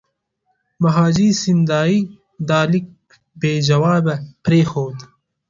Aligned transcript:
مهاجي 0.81 1.29
سیندیا 1.41 1.99
دا 2.49 2.59
لیک 2.71 2.87
بې 3.39 3.53
جوابه 3.67 4.15
پرېښود. 4.43 4.97